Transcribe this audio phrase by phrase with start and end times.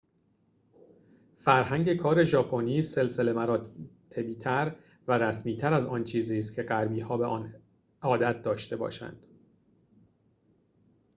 [1.37, 4.75] فرهنگ کار ژاپنی سلسله مراتبی تر
[5.07, 7.53] و رسمی تر از آن چیزی ست که غربی‌ها به آن
[8.01, 9.23] عادت داشته باشند